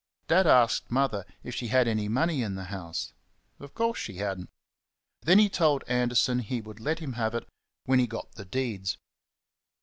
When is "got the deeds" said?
8.07-8.97